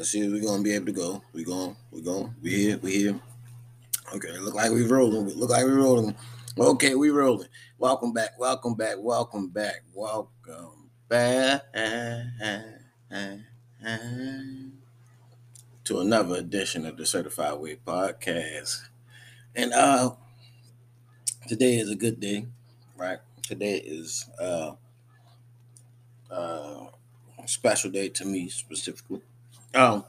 [0.00, 1.22] Let's see we're gonna be able to go.
[1.34, 3.20] We going, we going, we here, we here.
[4.14, 5.28] Okay, look like we rolling.
[5.36, 6.16] Look like we rolling.
[6.58, 7.48] Okay, we rolling.
[7.76, 11.70] Welcome back, welcome back, welcome back, welcome back
[15.84, 18.80] to another edition of the Certified Way Podcast.
[19.54, 20.12] And uh
[21.46, 22.46] today is a good day,
[22.96, 23.18] right?
[23.42, 24.72] Today is uh
[26.30, 26.86] uh
[27.38, 29.20] a special day to me specifically.
[29.74, 30.04] Um,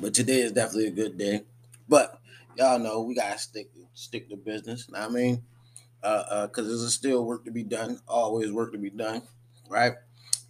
[0.00, 1.42] but today is definitely a good day.
[1.88, 2.18] But
[2.56, 4.88] y'all know we gotta stick stick to business.
[4.94, 5.42] I mean,
[6.02, 8.00] uh, uh, cause there's still work to be done.
[8.08, 9.22] Always work to be done,
[9.68, 9.92] right?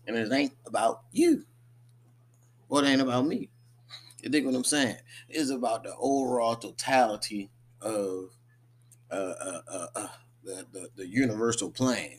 [0.06, 1.44] And it ain't about you.
[2.68, 3.50] Well, it ain't about me.
[4.22, 4.96] You think what I'm saying?
[5.28, 7.50] It's about the overall totality
[7.80, 8.30] of
[9.10, 10.08] uh, uh, uh, uh
[10.44, 12.18] the, the the universal plan.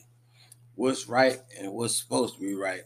[0.74, 2.82] What's right and what's supposed to be right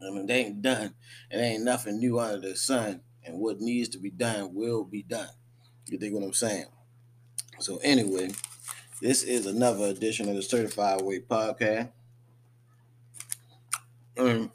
[0.00, 0.94] and they ain't done.
[1.30, 3.00] It ain't nothing new under the sun.
[3.24, 5.28] And what needs to be done will be done.
[5.86, 6.66] You think what I'm saying?
[7.58, 8.30] So anyway,
[9.00, 11.90] this is another edition of the Certified Way Podcast.
[14.16, 14.50] Um,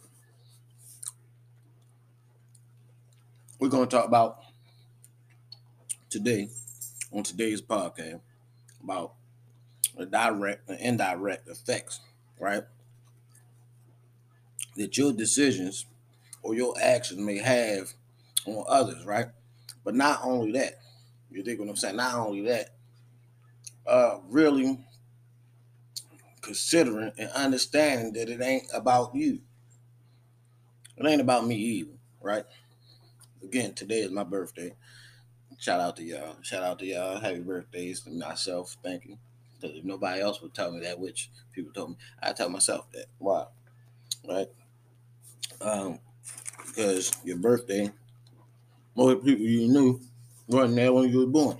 [3.59, 4.39] we're going to talk about
[6.09, 6.49] today
[7.11, 8.19] on today's podcast
[8.83, 9.13] about
[9.97, 12.01] the direct and indirect effects,
[12.39, 12.63] right?
[14.75, 15.85] That your decisions
[16.41, 17.93] or your actions may have
[18.45, 19.27] on others, right?
[19.83, 20.79] But not only that,
[21.31, 21.95] you think what I'm saying?
[21.95, 22.69] Not only that,
[23.85, 24.79] uh, really
[26.41, 29.39] considering and understanding that it ain't about you.
[30.97, 32.43] It ain't about me either, right?
[33.41, 34.75] Again, today is my birthday.
[35.57, 36.35] Shout out to y'all.
[36.41, 37.19] Shout out to y'all.
[37.19, 38.75] Happy birthdays to myself.
[38.83, 39.17] Thank you.
[39.59, 42.91] Because if nobody else would tell me that, which people told me, I tell myself
[42.91, 43.05] that.
[43.17, 43.45] Why?
[44.27, 44.47] Right?
[45.61, 45.99] Um,
[46.67, 47.91] because your birthday,
[48.95, 49.99] most people you knew
[50.47, 51.57] wasn't there when you were born.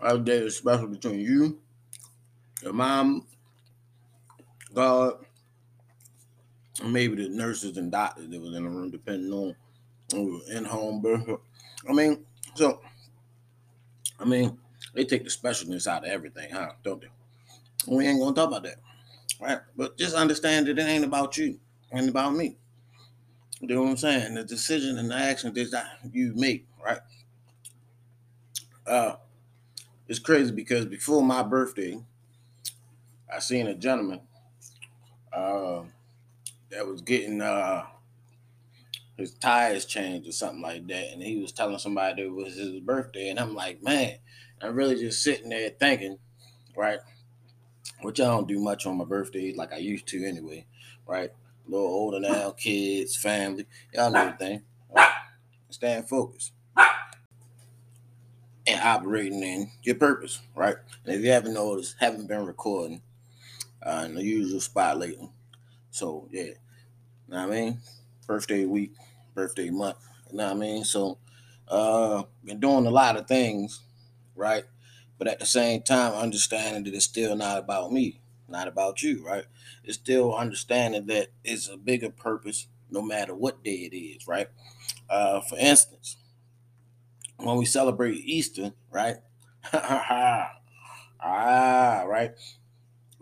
[0.00, 1.60] Our day is special between you,
[2.62, 3.26] your mom,
[4.74, 5.14] God,
[6.82, 9.54] and maybe the nurses and doctors that was in the room, depending on
[10.50, 11.28] in-home birth.
[11.88, 12.24] I mean,
[12.54, 12.80] so
[14.18, 14.58] I mean,
[14.94, 16.72] they take the specialness out of everything, huh?
[16.82, 17.08] Don't they?
[17.86, 18.76] We ain't gonna talk about that,
[19.40, 19.60] right?
[19.76, 21.58] But just understand that it ain't about you
[21.92, 22.56] and about me.
[23.60, 24.34] You know what I'm saying?
[24.34, 27.00] The decision and the action that you make, right?
[28.86, 29.16] Uh,
[30.08, 32.00] it's crazy because before my birthday,
[33.32, 34.20] I seen a gentleman
[35.32, 35.82] uh,
[36.70, 37.84] that was getting uh,
[39.16, 42.80] his tires changed or something like that, and he was telling somebody it was his
[42.80, 44.16] birthday, and I'm like, man,
[44.60, 46.18] I'm really just sitting there thinking,
[46.76, 47.00] right?
[48.02, 50.66] Which I don't do much on my birthdays like I used to anyway,
[51.06, 51.30] right?
[51.70, 54.62] Little older now, kids, family, y'all know everything.
[54.90, 55.12] Right?
[55.70, 56.52] Staying focused
[58.66, 60.76] and operating in your purpose, right?
[61.04, 63.02] And if you haven't noticed, haven't been recording
[63.82, 65.30] uh, in the usual spot lately.
[65.90, 66.54] So yeah, you
[67.28, 67.80] know what I mean?
[68.26, 68.92] Birthday week,
[69.34, 69.96] birthday month,
[70.30, 70.84] you know what I mean?
[70.84, 71.18] So
[71.68, 73.80] uh been doing a lot of things,
[74.34, 74.64] right?
[75.18, 78.19] But at the same time, understanding that it's still not about me
[78.50, 79.44] not about you, right?
[79.84, 84.48] It's still understanding that it's a bigger purpose no matter what day it is, right?
[85.10, 86.16] Uh, for instance,
[87.38, 89.16] when we celebrate Easter, right?
[89.72, 90.50] ah,
[91.20, 92.32] right.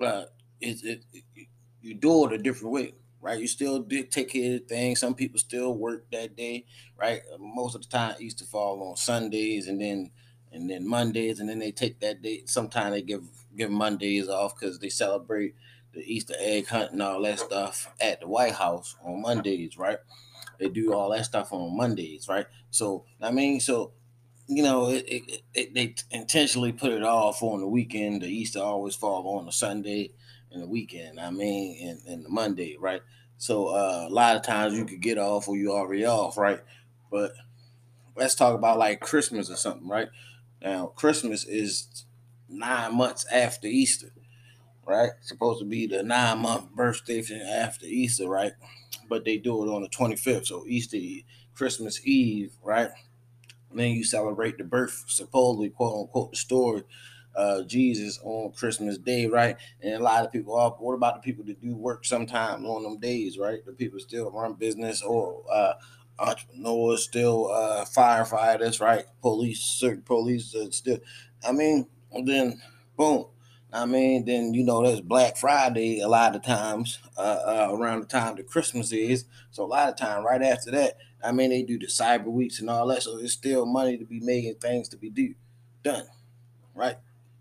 [0.02, 0.24] Uh,
[0.60, 1.46] it, it, it,
[1.82, 3.40] you do it a different way, right?
[3.40, 5.00] You still did take care of things.
[5.00, 6.66] Some people still work that day,
[6.98, 7.22] right?
[7.38, 10.10] Most of the time, Easter fall on Sundays, and then
[10.52, 12.42] and then Mondays, and then they take that day.
[12.46, 13.24] Sometimes they give
[13.58, 15.54] give Mondays off because they celebrate
[15.92, 19.98] the Easter egg hunt and all that stuff at the White House on Mondays, right?
[20.58, 22.46] They do all that stuff on Mondays, right?
[22.70, 23.92] So I mean, so
[24.46, 28.22] you know, it, it, it, they intentionally put it off on the weekend.
[28.22, 30.12] The Easter always fall on a Sunday
[30.50, 31.20] and the weekend.
[31.20, 33.02] I mean, and, and the Monday, right?
[33.36, 36.60] So uh, a lot of times you could get off or you already off, right?
[37.10, 37.32] But
[38.16, 40.08] let's talk about like Christmas or something, right?
[40.62, 42.05] Now, Christmas is
[42.48, 44.12] nine months after Easter,
[44.86, 45.10] right?
[45.22, 48.52] supposed to be the nine month birthday after Easter, right?
[49.08, 50.46] But they do it on the 25th.
[50.46, 50.98] So Easter,
[51.54, 52.90] Christmas Eve, right?
[53.70, 56.82] And then you celebrate the birth, supposedly, quote unquote, the story
[57.36, 59.56] uh, Jesus on Christmas Day, right?
[59.82, 62.82] And a lot of people are, what about the people that do work sometimes on
[62.82, 63.64] them days, right?
[63.64, 65.74] The people still run business or uh,
[66.18, 69.04] entrepreneurs, still uh, firefighters, right?
[69.22, 70.98] Police, certain police uh, still.
[71.46, 71.86] I mean,
[72.25, 72.60] then
[72.96, 73.26] boom,
[73.72, 78.00] I mean, then you know that's Black Friday a lot of times uh, uh, around
[78.00, 79.25] the time that Christmas is.
[79.50, 82.60] So a lot of time right after that, I mean they do the cyber weeks
[82.60, 83.02] and all that.
[83.02, 85.34] So there's still money to be made and things to be do
[85.82, 86.06] done,
[86.75, 86.96] right?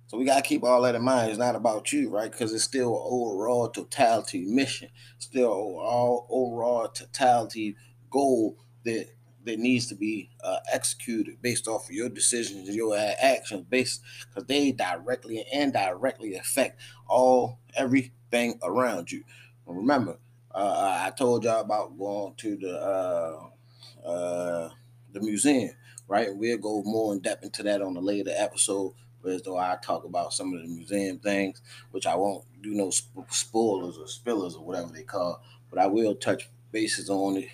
[0.08, 1.30] So we gotta keep all that in mind.
[1.30, 2.32] It's not about you, right?
[2.32, 7.76] Because it's still overall totality mission, still all overall totality
[8.10, 9.08] goal that
[9.48, 14.02] that needs to be uh, executed based off of your decisions and your actions based
[14.28, 19.24] because they directly and indirectly affect all everything around you
[19.66, 20.18] remember
[20.54, 24.70] uh, i told y'all about going to the uh, uh,
[25.14, 25.72] the museum
[26.08, 28.94] right we'll go more in depth into that on a later episode
[29.28, 31.62] as though I talk about some of the museum things,
[31.92, 35.88] which I won't do no sp- spoilers or spillers or whatever they call, but I
[35.88, 37.50] will touch bases on it.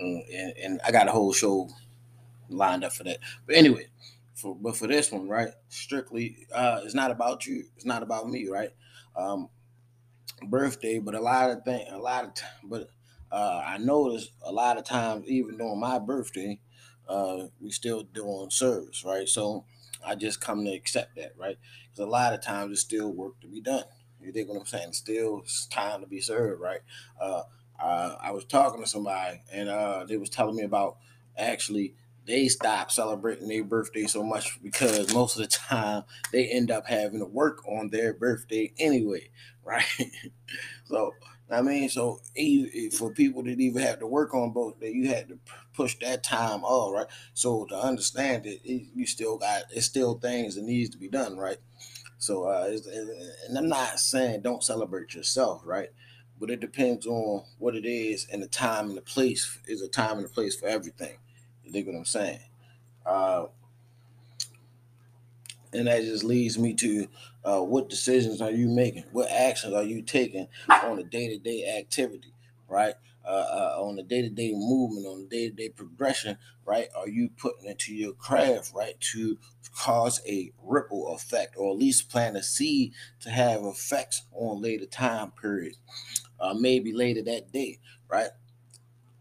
[0.00, 1.68] Uh, and, and I got a whole show
[2.48, 3.18] lined up for that.
[3.46, 3.86] But anyway,
[4.34, 5.50] for but for this one, right?
[5.68, 7.64] Strictly, uh, it's not about you.
[7.76, 8.70] It's not about me, right?
[9.16, 9.48] Um,
[10.48, 12.88] birthday, but a lot of things, a lot of, t- but
[13.30, 16.60] uh, I noticed a lot of times, even during my birthday,
[17.08, 19.28] uh, we still doing service, right?
[19.28, 19.64] So
[20.04, 21.58] I just come to accept that, right?
[21.90, 23.84] Because a lot of times there's still work to be done.
[24.20, 24.92] You dig what I'm saying?
[24.92, 26.80] Still, it's time to be served, right?
[27.20, 27.42] Uh,
[27.82, 30.98] uh, I was talking to somebody and uh, they was telling me about
[31.36, 31.94] actually
[32.26, 36.86] they stop celebrating their birthday so much because most of the time they end up
[36.86, 39.30] having to work on their birthday anyway,
[39.64, 39.84] right?
[40.84, 41.12] so
[41.52, 42.20] I mean, so
[42.96, 45.38] for people that even have to work on both, that you had to
[45.74, 47.06] push that time off, right?
[47.34, 51.08] So to understand it, it, you still got it's still things that needs to be
[51.08, 51.58] done, right?
[52.18, 52.70] So, uh,
[53.48, 55.90] and I'm not saying don't celebrate yourself, right?
[56.40, 59.88] But it depends on what it is and the time and the place is a
[59.88, 61.18] time and a place for everything.
[61.64, 62.40] You dig what I'm saying?
[63.06, 63.46] Uh,
[65.72, 67.08] and that just leads me to
[67.44, 69.04] uh, what decisions are you making?
[69.12, 72.34] What actions are you taking on a day to day activity,
[72.68, 72.94] right?
[73.24, 73.28] Uh,
[73.76, 76.88] uh, on the day to day movement, on the day to day progression, right?
[76.96, 79.38] Are you putting into your craft, right, to
[79.76, 84.86] cause a ripple effect or at least plant a seed to have effects on later
[84.86, 85.70] time periods?
[86.40, 87.78] uh, maybe later that day,
[88.08, 88.30] right?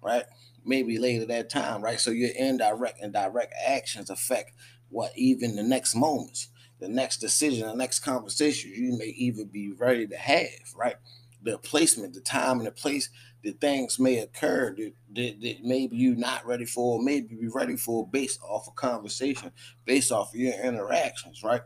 [0.02, 0.26] Right?
[0.66, 2.00] Maybe later that time, right?
[2.00, 4.54] So your indirect and direct actions affect
[4.90, 6.50] what even the next moments,
[6.80, 10.96] the next decision, the next conversation you may even be ready to have, right?
[11.44, 13.10] The placement, the time and the place
[13.44, 17.78] that things may occur that, that, that maybe you're not ready for, maybe be ready
[17.78, 19.52] for based off a of conversation,
[19.86, 21.62] based off of your interactions, right?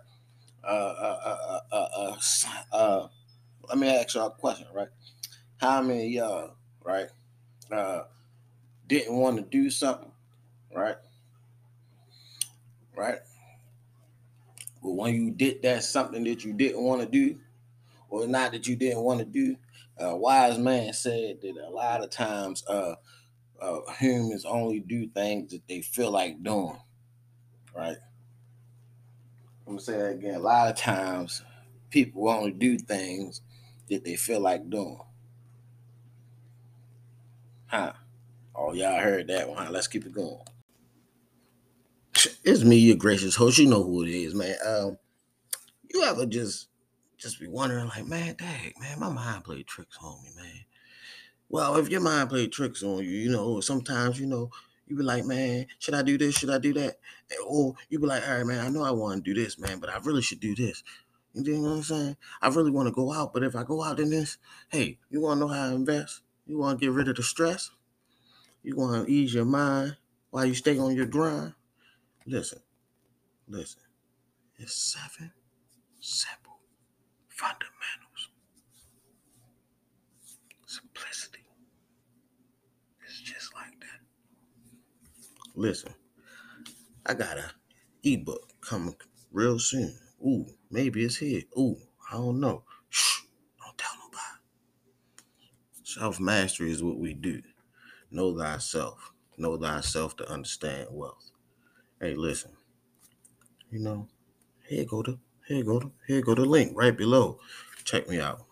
[0.63, 2.17] Uh, uh, uh,
[2.71, 3.07] uh,
[3.67, 4.89] let me ask y'all a question, right?
[5.63, 7.07] how many y'all, right,
[7.71, 8.03] uh,
[8.87, 10.11] didn't want to do something,
[10.75, 10.97] right?
[12.95, 13.19] Right?
[14.81, 17.39] But when you did that something that you didn't want to do,
[18.09, 19.55] or not that you didn't want to do,
[19.97, 22.95] a wise man said that a lot of times uh,
[23.61, 26.79] uh, humans only do things that they feel like doing,
[27.75, 27.97] right?
[29.65, 30.35] I'm gonna say that again.
[30.35, 31.43] A lot of times
[31.89, 33.41] people only do things
[33.89, 34.99] that they feel like doing.
[37.67, 37.93] Huh.
[38.55, 39.71] Oh, y'all heard that one.
[39.71, 40.41] Let's keep it going.
[42.43, 43.57] It's me, your gracious host.
[43.57, 44.55] You know who it is, man.
[44.65, 44.97] Um,
[45.89, 46.67] you ever just
[47.23, 50.65] just be wondering, like, man, dang, man, my mind played tricks on me, man.
[51.47, 54.49] Well, if your mind played tricks on you, you know, sometimes, you know,
[54.87, 56.35] you be like, man, should I do this?
[56.35, 56.97] Should I do that?
[57.31, 59.57] Eh, or you be like, all right, man, I know I want to do this,
[59.57, 60.83] man, but I really should do this.
[61.33, 62.17] You know what I'm saying?
[62.41, 64.37] I really want to go out, but if I go out in this,
[64.69, 66.21] hey, you want to know how I invest?
[66.45, 67.71] You want to get rid of the stress?
[68.63, 69.95] You want to ease your mind
[70.29, 71.53] while you stay on your grind?
[72.25, 72.59] Listen,
[73.47, 73.81] listen.
[74.57, 75.31] It's seven
[75.99, 76.42] simple
[77.35, 78.29] fundamentals.
[80.65, 81.45] Simplicity.
[83.05, 83.99] It's just like that.
[85.55, 85.93] Listen,
[87.05, 87.51] I got a
[88.03, 88.95] ebook coming
[89.31, 89.95] real soon.
[90.25, 91.43] Ooh, maybe it's here.
[91.57, 91.77] Ooh,
[92.11, 92.63] I don't know.
[92.89, 93.21] Shh,
[93.63, 94.39] don't tell nobody.
[95.83, 97.41] Self mastery is what we do.
[98.09, 99.11] Know thyself.
[99.37, 101.31] Know thyself to understand wealth.
[101.99, 102.51] Hey, listen.
[103.71, 104.07] You know,
[104.67, 107.39] here go to here go here go the link right below.
[107.83, 108.45] Check me out.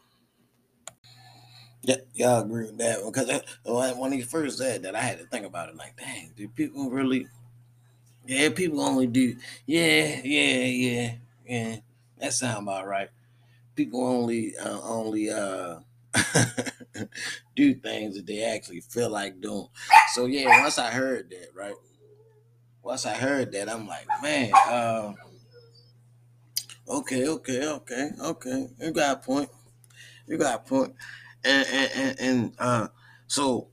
[1.84, 5.46] Yeah, y'all agree with that because when he first said that, I had to think
[5.46, 5.76] about it.
[5.76, 7.28] Like, dang, do people really?
[8.26, 9.36] Yeah, people only do.
[9.66, 11.14] Yeah, yeah, yeah,
[11.48, 11.76] yeah.
[12.20, 13.10] That sound about right.
[13.76, 15.80] People only, uh, only, uh,
[17.56, 19.68] do things that they actually feel like doing.
[20.14, 21.74] So yeah, once I heard that, right?
[22.84, 25.14] Once I heard that, I'm like, man, uh,
[26.92, 28.68] Okay, okay, okay, okay.
[28.82, 29.50] You got a point.
[30.28, 30.94] You got a point.
[31.42, 32.88] And and and, and uh,
[33.28, 33.70] so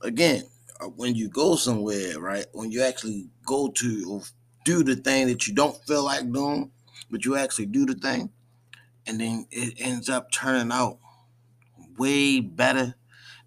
[0.00, 0.42] again,
[0.80, 2.46] uh, when you go somewhere, right?
[2.52, 4.22] When you actually go to
[4.64, 6.72] do the thing that you don't feel like doing,
[7.12, 8.30] but you actually do the thing,
[9.06, 10.98] and then it ends up turning out
[11.96, 12.96] way better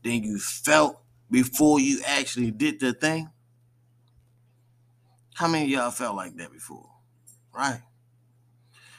[0.05, 3.29] than you felt before you actually did the thing.
[5.33, 6.89] How many y'all felt like that before?
[7.53, 7.81] Right?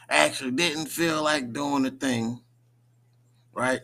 [0.08, 2.40] Actually didn't feel like doing the thing,
[3.52, 3.80] right?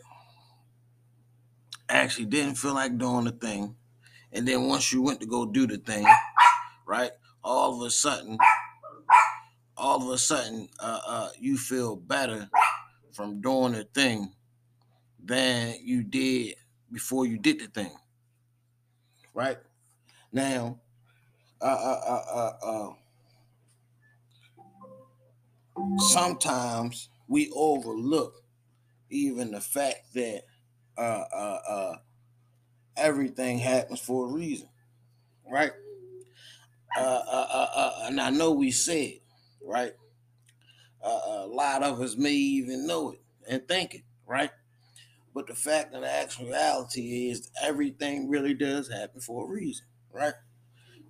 [1.88, 3.74] Actually didn't feel like doing the thing.
[4.32, 6.06] And then once you went to go do the thing,
[6.86, 7.10] right?
[7.42, 8.38] All of a sudden,
[9.76, 12.48] all of a sudden, uh, uh, you feel better
[13.12, 14.32] from doing the thing
[15.22, 16.54] than you did
[16.90, 17.92] before you did the thing.
[19.34, 19.58] Right?
[20.32, 20.78] Now,
[21.60, 22.92] uh, uh, uh, uh,
[25.98, 28.42] sometimes we overlook
[29.10, 30.44] even the fact that
[30.96, 31.00] uh,
[31.32, 31.96] uh, uh,
[32.96, 34.68] everything happens for a reason,
[35.50, 35.72] right?
[36.96, 39.20] Uh, uh, uh, and I know we said,
[39.62, 39.94] right?
[41.02, 44.50] A lot of us may even know it and think it, right?
[45.34, 50.34] But the fact and the actuality is everything really does happen for a reason, right?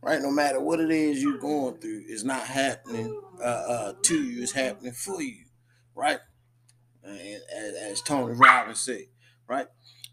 [0.03, 0.21] Right?
[0.21, 4.43] No matter what it is you're going through, it's not happening uh, uh, to you,
[4.43, 5.45] it's happening for you,
[5.95, 6.19] right?
[7.05, 7.19] And
[7.57, 9.07] as, as Tony Robbins said,
[9.47, 9.67] right?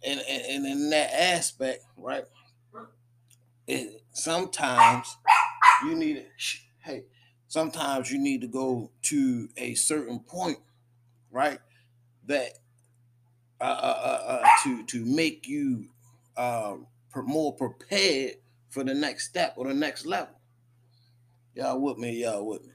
[0.06, 2.26] And, and, and in that aspect, right?
[3.68, 5.18] It, sometimes
[5.84, 6.24] you need to,
[6.84, 7.06] hey,
[7.48, 10.60] sometimes you need to go to a certain point,
[11.32, 11.60] right?
[12.28, 12.60] That
[13.60, 15.90] uh, uh, uh, uh to to make you
[16.38, 16.76] uh,
[17.16, 18.36] more prepared
[18.70, 20.36] for the next step or the next level.
[21.56, 22.22] Y'all with me?
[22.24, 22.72] Y'all with me?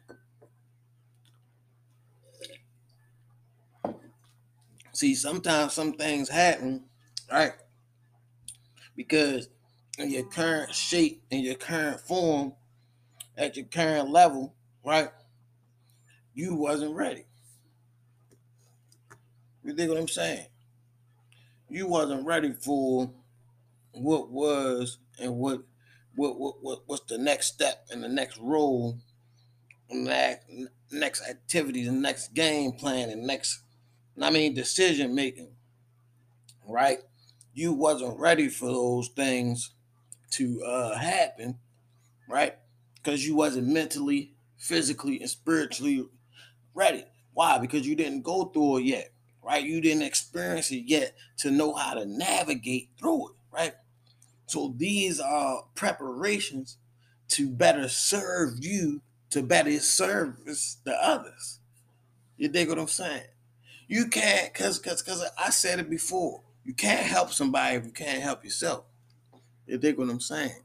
[4.92, 6.84] See, sometimes some things happen,
[7.30, 7.52] right?
[8.96, 9.48] Because
[9.98, 12.52] in your current shape, in your current form,
[13.36, 15.08] at your current level, right?
[16.32, 17.24] You wasn't ready.
[19.64, 20.46] You dig what I'm saying?
[21.68, 23.10] You wasn't ready for
[23.92, 25.62] what was and what
[26.16, 28.98] what what, what what's the next step and the next role
[29.90, 33.62] and the next activity, the next game plan, and next
[34.20, 35.50] I mean decision making,
[36.66, 36.98] right?
[37.52, 39.70] You wasn't ready for those things
[40.32, 41.58] to uh, happen,
[42.28, 42.56] right?
[42.96, 46.06] Because you wasn't mentally, physically, and spiritually
[46.74, 47.04] ready.
[47.32, 47.58] Why?
[47.58, 49.64] Because you didn't go through it yet, right?
[49.64, 53.74] You didn't experience it yet to know how to navigate through it, right?
[54.46, 56.76] So these are preparations
[57.28, 61.60] to better serve you, to better service the others.
[62.36, 63.24] You dig what I'm saying?
[63.88, 66.42] You can't, cause, cause, cause I said it before.
[66.64, 68.84] You can't help somebody if you can't help yourself.
[69.66, 70.62] You dig what I'm saying?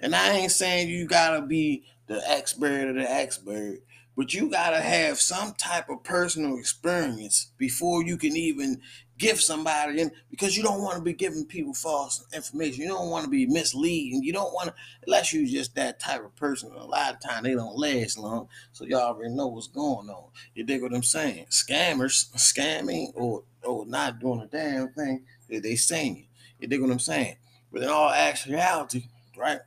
[0.00, 3.80] And I ain't saying you gotta be the expert or the expert,
[4.16, 8.80] but you gotta have some type of personal experience before you can even
[9.22, 12.82] give somebody in because you don't want to be giving people false information.
[12.82, 14.22] You don't want to be misleading.
[14.22, 14.74] You don't want to
[15.06, 16.72] unless you're just that type of person.
[16.72, 18.48] A lot of time they don't last long.
[18.72, 20.30] So y'all already know what's going on.
[20.54, 21.46] You dig what I'm saying?
[21.50, 26.26] Scammers scamming or or not doing a damn thing that they saying.
[26.58, 27.36] You dig what I'm saying?
[27.72, 29.04] But in all actuality,
[29.36, 29.60] right?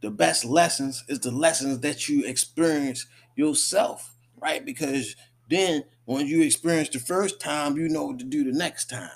[0.00, 4.64] The best lessons is the lessons that you experience yourself, right?
[4.64, 5.16] Because
[5.50, 9.10] then when you experience the first time, you know what to do the next time.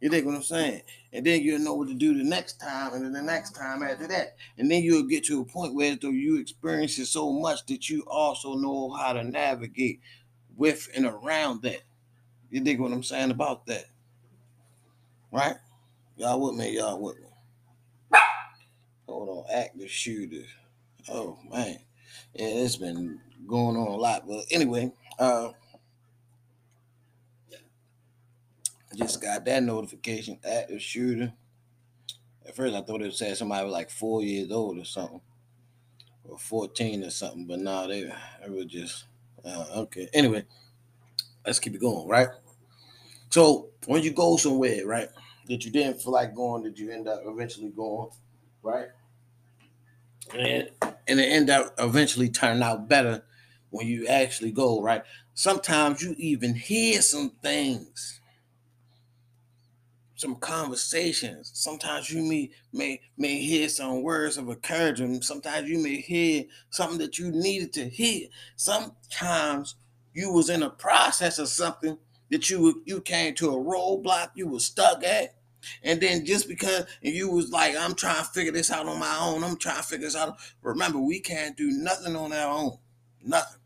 [0.00, 0.82] You think what I'm saying?
[1.12, 3.82] And then you'll know what to do the next time, and then the next time
[3.82, 4.36] after that.
[4.56, 7.90] And then you'll get to a point where though you experience it so much that
[7.90, 10.00] you also know how to navigate
[10.56, 11.82] with and around that.
[12.50, 13.86] You dig what I'm saying about that?
[15.32, 15.56] Right?
[16.16, 16.76] Y'all with me?
[16.76, 17.27] Y'all with me?
[19.08, 20.44] Hold on, active shooter.
[21.08, 21.78] Oh man.
[22.34, 24.28] Yeah, it's been going on a lot.
[24.28, 25.50] But anyway, uh
[28.94, 31.32] just got that notification, active shooter.
[32.46, 35.20] At first, I thought it said somebody was like four years old or something,
[36.24, 38.10] or 14 or something, but no, they,
[38.42, 39.04] they were just,
[39.44, 40.08] uh, okay.
[40.12, 40.44] Anyway,
[41.46, 42.28] let's keep it going, right?
[43.30, 45.08] So, when you go somewhere, right,
[45.46, 48.08] that you didn't feel like going, that you end up eventually going,
[48.62, 48.88] right?
[50.34, 50.70] And,
[51.06, 53.24] and it end up eventually turn out better
[53.70, 55.02] when you actually go, right?
[55.34, 58.18] Sometimes you even hear some things
[60.18, 61.50] some conversations.
[61.54, 65.24] Sometimes you may may may hear some words of encouragement.
[65.24, 68.26] Sometimes you may hear something that you needed to hear.
[68.56, 69.76] Sometimes
[70.12, 71.98] you was in a process of something
[72.30, 75.36] that you you came to a roadblock you was stuck at.
[75.82, 79.18] And then just because you was like, I'm trying to figure this out on my
[79.20, 80.38] own, I'm trying to figure this out.
[80.62, 82.78] Remember, we can't do nothing on our own.
[83.24, 83.60] Nothing.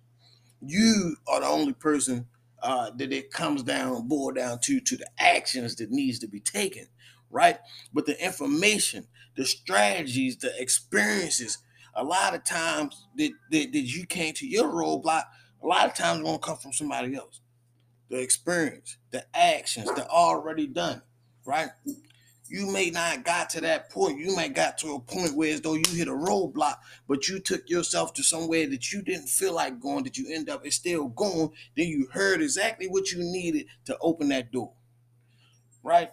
[0.60, 2.26] You are the only person
[2.62, 6.40] uh, that it comes down, boil down to, to the actions that needs to be
[6.40, 6.86] taken,
[7.30, 7.58] right?
[7.92, 9.06] But the information,
[9.36, 11.58] the strategies, the experiences,
[11.94, 15.24] a lot of times that, that, that you came to your roadblock,
[15.62, 17.40] a lot of times won't come from somebody else.
[18.08, 21.02] The experience, the actions, the already done,
[21.44, 21.70] right?
[22.48, 24.18] You may not got to that point.
[24.18, 26.76] You may got to a point where as though you hit a roadblock,
[27.08, 30.50] but you took yourself to somewhere that you didn't feel like going, that you end
[30.50, 31.50] up is still going.
[31.76, 34.74] Then you heard exactly what you needed to open that door.
[35.82, 36.10] Right?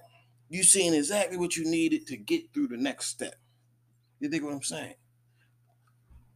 [0.47, 3.35] You seen exactly what you needed to get through the next step.
[4.19, 4.95] You think what I'm saying?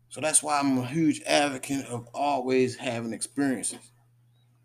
[0.09, 3.91] So that's why I'm a huge advocate of always having experiences,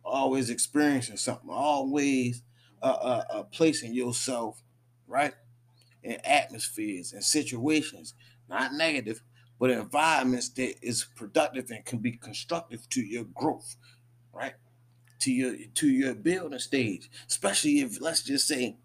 [0.05, 2.43] always experiencing something, always
[2.83, 4.63] uh, uh, uh, placing yourself
[5.09, 5.33] right?
[6.03, 8.15] In atmospheres and situations,
[8.49, 9.23] not negative,
[9.59, 13.77] but environments that is productive and can be constructive to your growth,
[14.33, 14.55] right?
[15.21, 18.77] To your to your building stage, especially if let's just say,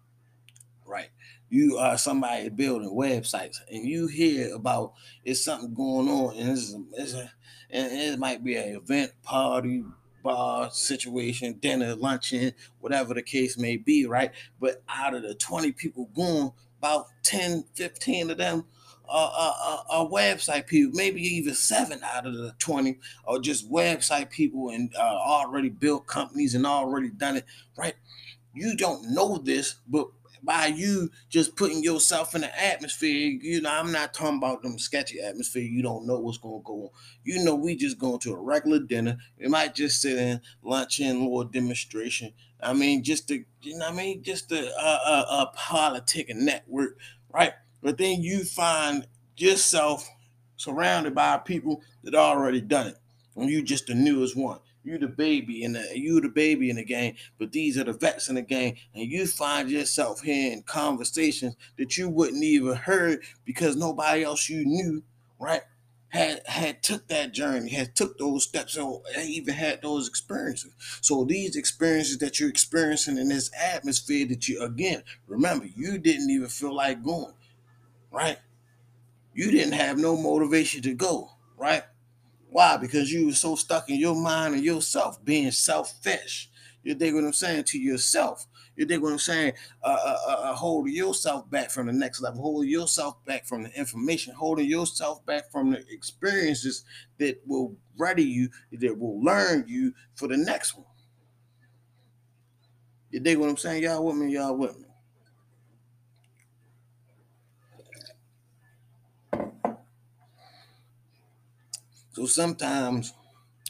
[0.84, 1.10] right,
[1.48, 6.74] you are somebody building websites and you hear about it's something going on and it's,
[6.94, 7.30] it's a,
[7.70, 9.84] and it might be an event party
[10.24, 14.32] bar situation, dinner, luncheon, whatever the case may be, right?
[14.58, 18.64] But out of the 20 people going, about 10, 15 of them
[19.08, 24.30] are, are, are website people, maybe even seven out of the 20 are just website
[24.30, 27.44] people and uh, already built companies and already done it,
[27.76, 27.94] right?
[28.54, 30.08] You don't know this, but
[30.44, 33.38] by you just putting yourself in the atmosphere.
[33.40, 35.62] You know, I'm not talking about them sketchy atmosphere.
[35.62, 36.90] You don't know what's gonna go on.
[37.22, 39.18] You know, we just going to a regular dinner.
[39.38, 42.32] We might just sit in lunch and or demonstration.
[42.62, 46.98] I mean, just to you know, I mean, just a a, a politic and network,
[47.32, 47.54] right?
[47.82, 50.08] But then you find yourself
[50.56, 52.96] surrounded by people that already done it,
[53.36, 56.76] and you just the newest one you the baby in the you the baby in
[56.76, 60.62] the game, but these are the vets in the game, and you find yourself hearing
[60.62, 65.02] conversations that you wouldn't even heard because nobody else you knew,
[65.38, 65.62] right?
[66.08, 70.72] Had had took that journey, had took those steps, or even had those experiences.
[71.00, 76.30] So these experiences that you're experiencing in this atmosphere that you again remember, you didn't
[76.30, 77.34] even feel like going,
[78.12, 78.38] right?
[79.32, 81.82] You didn't have no motivation to go, right?
[82.54, 82.76] Why?
[82.76, 86.48] Because you were so stuck in your mind and yourself, being selfish.
[86.84, 88.46] You dig what I'm saying to yourself.
[88.76, 89.54] You dig what I'm saying?
[89.82, 93.76] Uh, uh, uh, holding yourself back from the next level, holding yourself back from the
[93.76, 96.84] information, holding yourself back from the experiences
[97.18, 100.86] that will ready you, that will learn you for the next one.
[103.10, 103.82] You dig what I'm saying?
[103.82, 104.32] Y'all with me?
[104.32, 104.86] Y'all with me?
[112.14, 113.12] So sometimes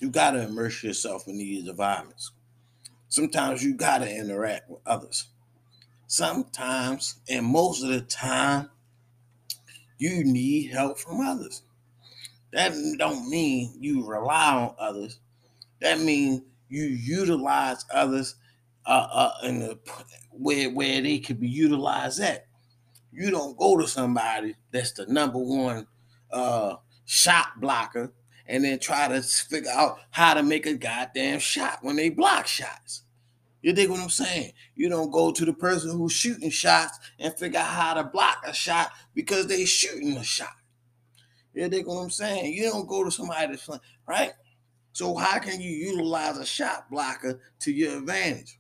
[0.02, 2.30] you got to immerse yourself in these environments.
[3.08, 5.28] Sometimes you got to interact with others.
[6.08, 8.68] Sometimes, and most of the time,
[9.96, 11.62] you need help from others.
[12.52, 15.20] That don't mean you rely on others.
[15.80, 18.34] That means you utilize others
[18.84, 19.78] uh, uh, in the
[20.32, 22.46] where where they could be utilized at.
[23.10, 25.86] You don't go to somebody that's the number one
[26.30, 26.76] uh,
[27.06, 28.12] shot blocker
[28.46, 32.46] and then try to figure out how to make a goddamn shot when they block
[32.46, 33.02] shots.
[33.62, 34.52] You dig what I'm saying?
[34.74, 38.44] You don't go to the person who's shooting shots and figure out how to block
[38.46, 40.56] a shot because they shooting a shot.
[41.54, 42.52] You dig what I'm saying?
[42.52, 43.70] You don't go to somebody that's
[44.06, 44.32] right.
[44.92, 48.58] So how can you utilize a shot blocker to your advantage?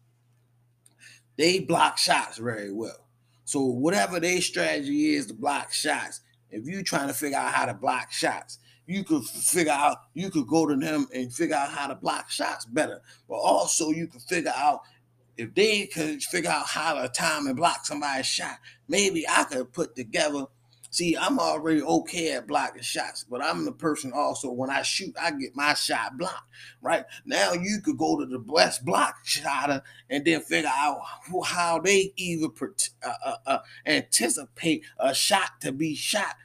[1.36, 3.06] They block shots very well.
[3.44, 7.66] So whatever their strategy is to block shots, if you're trying to figure out how
[7.66, 11.70] to block shots, you could figure out, you could go to them and figure out
[11.70, 13.00] how to block shots better.
[13.28, 14.80] But also you could figure out
[15.36, 19.72] if they could figure out how to time and block somebody's shot, maybe I could
[19.72, 20.46] put together.
[20.90, 25.12] See, I'm already okay at blocking shots, but I'm the person also when I shoot,
[25.20, 26.48] I get my shot blocked.
[26.80, 31.00] Right now, you could go to the best block shotter and then figure out
[31.44, 32.52] how they even
[33.04, 36.36] uh, uh, uh, anticipate a shot to be shot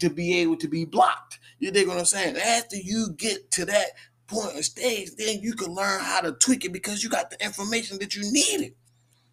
[0.00, 1.38] to be able to be blocked.
[1.58, 2.36] You dig what I'm saying?
[2.36, 3.88] After you get to that
[4.28, 7.44] point of stage, then you can learn how to tweak it because you got the
[7.44, 8.72] information that you needed.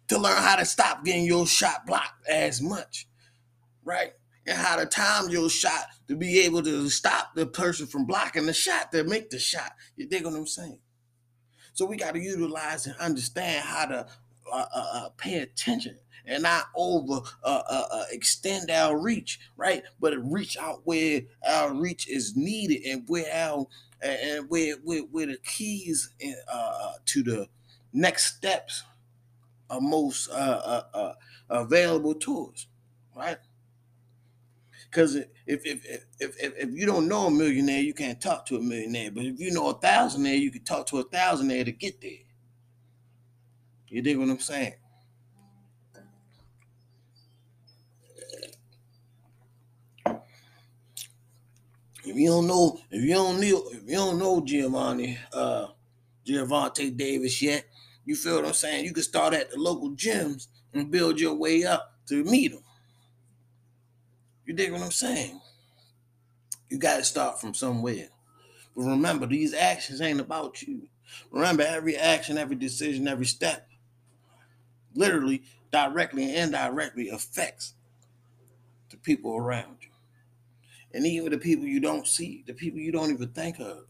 [0.08, 3.08] to learn how to stop getting your shot blocked as much,
[3.84, 4.12] right?
[4.46, 8.46] And how to time your shot to be able to stop the person from blocking
[8.46, 9.72] the shot to make the shot.
[9.96, 10.80] You dig what I'm saying?
[11.74, 14.06] So we got to utilize and understand how to
[14.52, 19.82] uh, uh, uh, pay attention and not over uh, uh, uh, extend our reach, right?
[19.98, 23.66] But reach out where our reach is needed and where our
[24.02, 27.48] and where where, where the keys in, uh, to the
[27.92, 28.84] next steps
[29.70, 31.14] are most uh, uh,
[31.50, 32.66] available to us,
[33.16, 33.38] right?
[34.90, 38.56] Because if if, if if if you don't know a millionaire, you can't talk to
[38.56, 39.10] a millionaire.
[39.10, 42.10] But if you know a thousandaire, you can talk to a thousandaire to get there.
[43.88, 44.74] You dig what I'm saying?
[52.08, 55.66] If you don't know, if you don't know, if you don't know Giovanni, uh,
[56.26, 57.66] Gervonta Davis yet,
[58.06, 58.86] you feel what I'm saying?
[58.86, 62.62] You can start at the local gyms and build your way up to meet him.
[64.46, 65.38] You dig what I'm saying?
[66.70, 68.08] You got to start from somewhere.
[68.74, 70.88] But remember, these actions ain't about you.
[71.30, 73.68] Remember, every action, every decision, every step,
[74.94, 77.74] literally, directly and indirectly affects
[78.90, 79.87] the people around you.
[80.92, 83.84] And even the people you don't see, the people you don't even think of,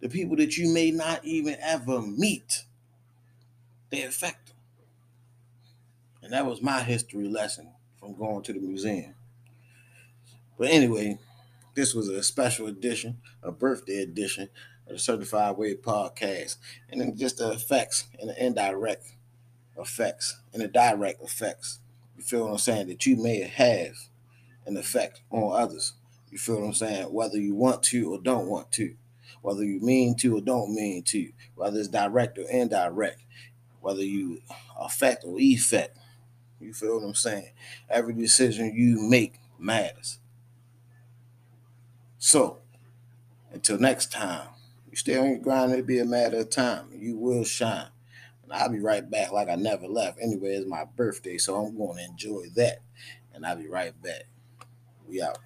[0.00, 2.64] the people that you may not even ever meet,
[3.90, 4.56] they affect them.
[6.22, 9.14] And that was my history lesson from going to the museum.
[10.58, 11.18] But anyway,
[11.74, 14.48] this was a special edition, a birthday edition
[14.86, 16.56] of the Certified Way podcast.
[16.90, 19.14] And then just the effects and the indirect
[19.76, 21.80] effects and the direct effects.
[22.16, 22.88] You feel what I'm saying?
[22.88, 23.94] That you may have
[24.66, 25.94] an effect on others.
[26.32, 27.12] You feel what I'm saying?
[27.12, 28.94] Whether you want to or don't want to,
[29.42, 33.22] whether you mean to or don't mean to, whether it's direct or indirect,
[33.82, 34.40] whether you
[34.80, 35.98] affect or effect.
[36.58, 37.50] You feel what I'm saying?
[37.90, 40.20] Every decision you make matters.
[42.16, 42.60] So,
[43.52, 44.48] until next time,
[44.90, 46.86] you stay on your grind, it'll be a matter of time.
[46.94, 47.88] You will shine.
[48.42, 50.18] And I'll be right back like I never left.
[50.22, 52.78] Anyway, it's my birthday, so I'm going to enjoy that.
[53.34, 54.28] And I'll be right back.
[55.06, 55.38] We out.